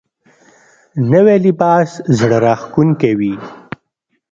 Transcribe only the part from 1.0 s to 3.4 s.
نوی لباس زړه راښکونکی وي